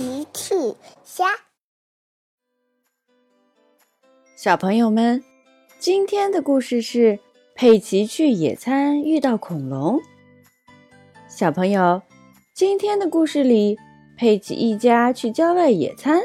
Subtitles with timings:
[0.00, 0.54] 奇趣
[1.04, 1.26] 虾。
[4.34, 5.22] 小朋友们，
[5.78, 7.18] 今天的故事是
[7.54, 10.00] 佩奇去野餐遇到恐龙。
[11.28, 12.00] 小朋友，
[12.54, 13.76] 今天的故事里，
[14.16, 16.22] 佩奇一家去郊外野餐，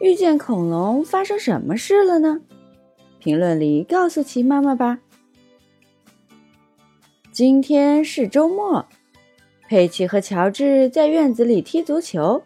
[0.00, 2.40] 遇见恐龙，发生什么事了呢？
[3.18, 5.00] 评论里告诉奇妈妈吧。
[7.30, 8.86] 今天是周末，
[9.68, 12.42] 佩奇和乔治在院子里踢足球。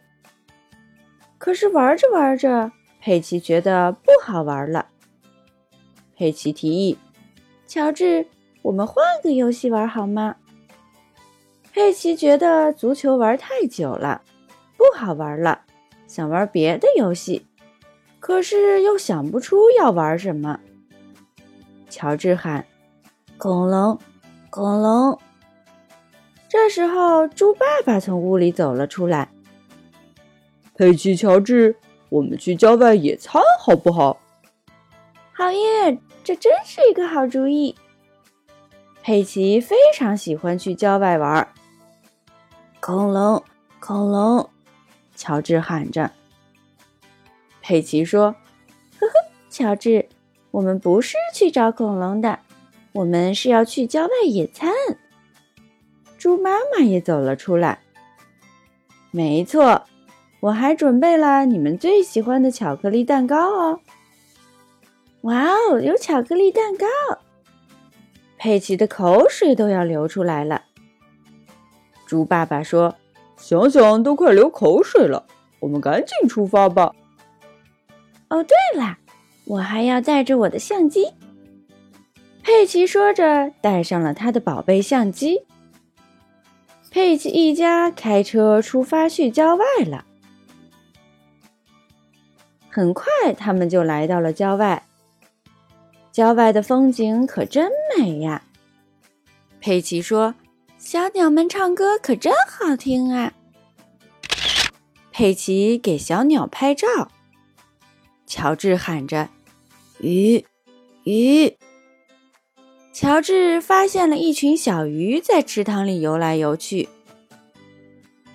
[1.42, 2.70] 可是玩着玩着，
[3.00, 4.86] 佩奇觉得不好玩了。
[6.14, 6.96] 佩奇提议
[7.66, 8.28] ：“乔治，
[8.62, 10.36] 我们换个游戏玩好吗？”
[11.74, 14.22] 佩奇觉得足球玩太久了，
[14.76, 15.62] 不好玩了，
[16.06, 17.44] 想玩别的游戏，
[18.20, 20.60] 可是又想不出要玩什么。
[21.90, 22.64] 乔治喊
[23.36, 23.98] ：“恐龙，
[24.48, 25.18] 恐龙！”
[26.48, 29.31] 这时候，猪爸爸从屋里走了出来。
[30.82, 31.76] 佩奇、乔治，
[32.08, 34.18] 我们去郊外野餐好不好？
[35.32, 37.76] 好耶，这真是一个好主意。
[39.00, 41.46] 佩奇非常喜欢去郊外玩。
[42.80, 43.40] 恐龙，
[43.78, 44.50] 恐龙！
[45.14, 46.10] 乔治喊着。
[47.60, 48.34] 佩奇说
[48.98, 49.12] ：“呵呵，
[49.48, 50.08] 乔治，
[50.50, 52.40] 我们不是去找恐龙的，
[52.90, 54.72] 我们是要去郊外野餐。”
[56.18, 57.78] 猪妈妈也走了出来。
[59.12, 59.84] 没错。
[60.42, 63.78] 我还准备了你们最喜欢的巧克力蛋糕哦！
[65.20, 66.86] 哇哦，有巧克力蛋糕！
[68.36, 70.62] 佩奇的口水都要流出来了。
[72.06, 72.96] 猪爸爸说
[73.38, 75.24] ：“想想都快流口水了，
[75.60, 76.92] 我们赶紧出发吧。”
[78.28, 78.98] 哦，对了，
[79.44, 81.12] 我还要带着我的相机。
[82.42, 85.44] 佩奇说着，带上了他的宝贝相机。
[86.90, 90.06] 佩奇一家开车出发去郊外了。
[92.74, 93.06] 很快，
[93.36, 94.86] 他们就来到了郊外。
[96.10, 98.44] 郊外的风景可真美呀！
[99.60, 100.34] 佩奇说
[100.78, 103.34] ：“小鸟们唱歌可真好听啊！”
[105.12, 107.10] 佩奇给小鸟拍照。
[108.26, 109.28] 乔治喊着
[110.00, 110.42] ：“鱼，
[111.04, 111.54] 鱼！”
[112.94, 116.88] 乔治发现了一群小鱼在池塘里游来游去。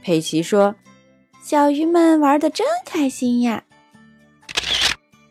[0.03, 0.75] 佩奇说
[1.43, 3.63] ：“小鱼们玩的真开心呀！”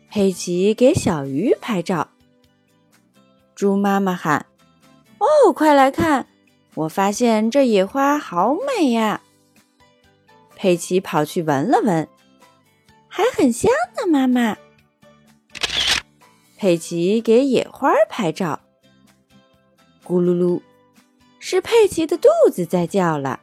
[0.09, 2.09] 佩奇给小鱼拍照。
[3.53, 4.45] 猪妈妈喊
[5.19, 6.27] ：“哦，快来看！
[6.75, 9.21] 我发现这野花好美呀！”
[10.55, 12.07] 佩奇跑去闻了闻，
[13.07, 14.07] 还很香呢。
[14.07, 14.57] 妈妈，
[16.55, 18.59] 佩奇给野花拍照。
[20.05, 20.61] 咕噜噜，
[21.39, 23.39] 是佩奇的肚子在叫了。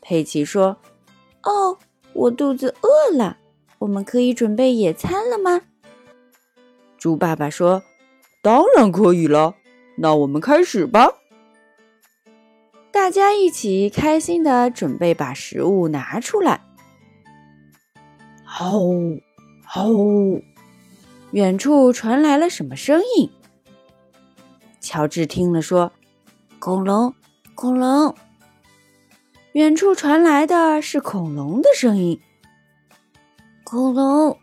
[0.00, 0.76] 佩奇说
[1.42, 1.76] ：“哦，
[2.12, 3.36] 我肚子饿了。”
[3.80, 5.62] 我们可以准备野餐了吗？
[6.98, 7.82] 猪爸爸说
[8.42, 9.54] ：“当然可以了，
[9.96, 11.14] 那我们开始吧。”
[12.92, 16.60] 大家一起开心的准备把食物拿出来。
[18.44, 18.90] 吼
[19.64, 20.42] 吼！
[21.30, 23.30] 远处传来了什么声音？
[24.78, 25.90] 乔治听了说
[26.60, 27.14] ：“恐龙，
[27.54, 28.14] 恐龙！”
[29.52, 32.20] 远处传来的是恐龙的声音。
[33.70, 34.36] 恐龙！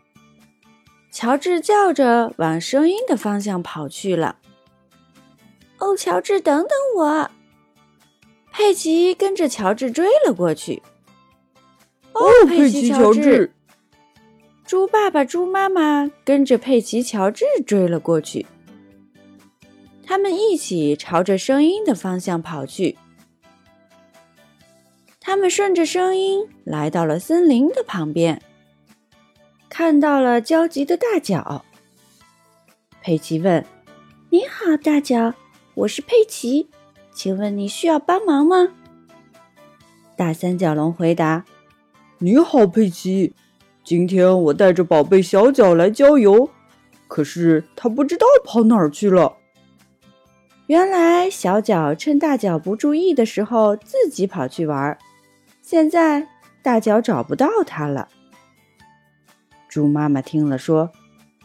[1.10, 4.38] 乔治叫着往声音的方向跑去了。
[5.76, 7.30] 哦，乔治，等等我！
[8.50, 10.82] 佩奇跟着乔治追了过去。
[12.14, 13.52] 哦，佩奇，乔治！
[14.64, 18.46] 猪爸爸、猪妈妈跟着佩奇、乔治追了过去。
[20.06, 22.96] 他们一起朝着声音的方向跑去。
[25.20, 28.40] 他们顺着声音来到了森林的旁边。
[29.78, 31.64] 看到了焦急的大脚，
[33.00, 33.64] 佩奇问
[34.28, 35.32] ：“你好，大脚，
[35.74, 36.68] 我是佩奇，
[37.12, 38.70] 请问你需要帮忙吗？”
[40.18, 41.44] 大三角龙回答
[42.18, 43.36] ：“你好，佩奇，
[43.84, 46.50] 今天我带着宝贝小脚来郊游，
[47.06, 49.36] 可是它不知道跑哪儿去了。”
[50.66, 54.98] 原来小脚趁大脚不注意的时候自己跑去玩，
[55.62, 56.26] 现在
[56.64, 58.08] 大脚找不到它了。
[59.68, 60.90] 猪妈妈听了说：“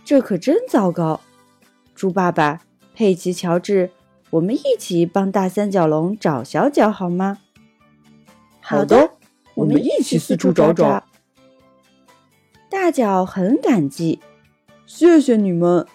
[0.05, 1.19] 这可真糟糕！”
[1.93, 2.61] 猪爸爸、
[2.95, 3.91] 佩奇、乔治，
[4.31, 7.39] 我们一起帮大三角龙找小脚好吗？
[8.61, 9.11] 好的，
[9.55, 11.03] 我们一起四处找找。
[12.69, 14.19] 大脚很感激，
[14.85, 15.85] 谢谢你们。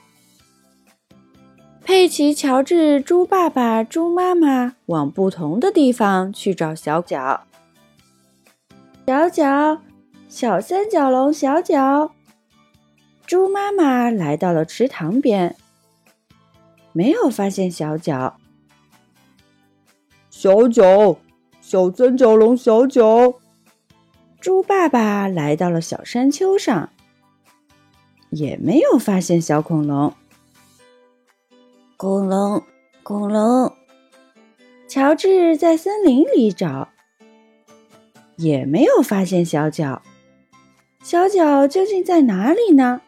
[1.82, 7.46] 佩奇、乔治、猪爸爸、猪妈妈往不同的地方去找小脚。
[9.06, 9.80] 小脚。
[10.28, 12.12] 小三角龙小脚。
[13.28, 15.54] 猪妈妈来到了池塘边，
[16.94, 18.38] 没有发现小脚。
[20.30, 21.18] 小脚，
[21.60, 23.34] 小三角龙小脚。
[24.40, 26.88] 猪爸爸来到了小山丘上，
[28.30, 30.14] 也没有发现小恐龙。
[31.98, 32.62] 恐龙，
[33.02, 33.70] 恐龙。
[34.88, 36.88] 乔治在森林里找，
[38.36, 40.00] 也没有发现小脚。
[41.02, 43.02] 小脚究竟在哪里呢？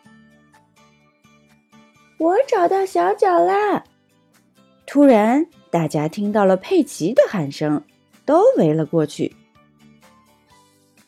[2.21, 3.83] 我找到小脚啦！
[4.87, 7.83] 突然，大家听到了佩奇的喊声，
[8.27, 9.35] 都围了过去。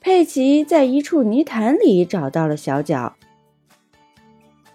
[0.00, 3.14] 佩奇在一处泥潭里找到了小脚。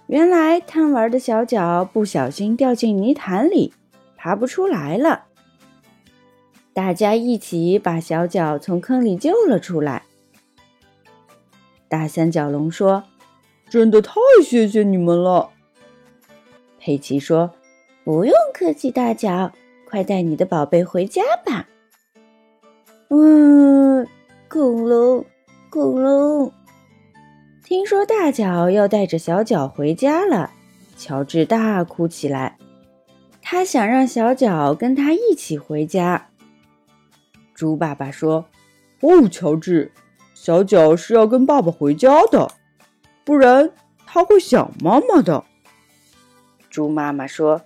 [0.05, 3.73] 原来贪玩的小脚不小心掉进泥潭里，
[4.15, 5.23] 爬不出来了。
[6.71, 10.03] 大家一起把小脚从坑里救了出来。
[11.89, 13.05] 大三角龙说
[13.67, 14.13] ：“真的太
[14.43, 15.49] 谢谢你们了。”
[16.87, 17.51] 佩奇说
[18.05, 19.51] ：“不用客气，大脚，
[19.89, 21.67] 快带你的宝贝回家吧。”
[23.11, 24.07] 嗯。
[24.47, 25.25] 恐龙，
[25.69, 26.49] 恐龙！
[27.61, 30.51] 听说大脚要带着小脚回家了，
[30.95, 32.57] 乔治大哭起来。
[33.41, 36.29] 他想让小脚跟他一起回家。
[37.53, 38.45] 猪爸爸说
[39.03, 39.91] ：“哦，乔治，
[40.33, 42.49] 小脚是要跟爸爸回家的，
[43.25, 43.71] 不然
[44.05, 45.43] 他会想妈妈的。”
[46.77, 47.63] 猪妈妈说：“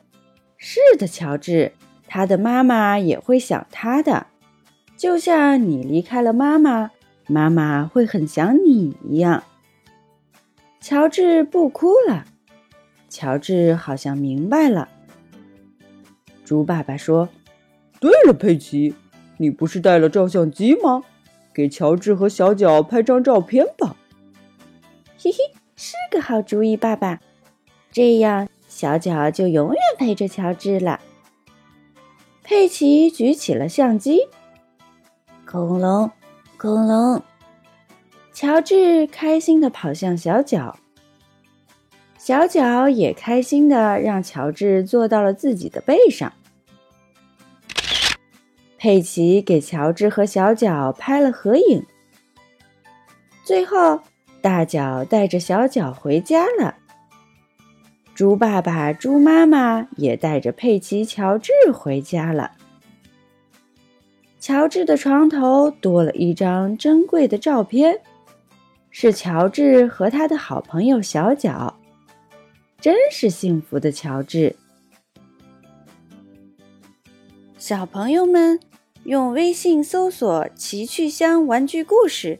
[0.56, 1.74] 是的，乔治，
[2.08, 4.28] 他的妈妈也会想他的。”
[4.96, 6.92] 就像你离开了妈妈，
[7.28, 9.44] 妈妈会很想你一样。
[10.80, 12.24] 乔治不哭了，
[13.10, 14.88] 乔治好像明白了。
[16.46, 17.28] 猪爸爸说
[18.00, 18.96] ：“对了，佩奇，
[19.36, 21.04] 你不是带了照相机吗？
[21.54, 23.98] 给乔治和小脚拍张照片吧。”
[25.20, 25.38] 嘿嘿，
[25.76, 27.20] 是个好主意，爸爸。
[27.92, 28.48] 这样
[28.82, 31.00] 小脚就永远陪着乔治了。
[32.42, 34.22] 佩奇举起了相机。
[35.46, 36.10] 恐龙，
[36.58, 37.22] 恐龙！
[38.34, 40.80] 乔治开心的跑向小脚，
[42.18, 46.34] 小脚也开心的让乔治坐到了自己的背上。
[48.80, 51.86] 佩奇给乔治和小脚拍了合影。
[53.44, 54.00] 最后，
[54.42, 56.78] 大脚带着小脚回家了。
[58.22, 62.52] 猪爸爸、猪妈妈也带着佩奇、乔治回家了。
[64.40, 68.00] 乔治的床头多了一张珍贵的照片，
[68.92, 71.80] 是乔治和他的好朋友小脚，
[72.80, 74.56] 真是幸福的乔治。
[77.58, 78.60] 小朋友们，
[79.06, 82.40] 用微信搜索“奇趣箱玩具故事”，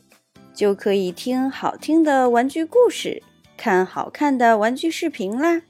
[0.54, 3.24] 就可以听好听的玩具故事，
[3.58, 5.64] 看好看的玩具视频啦。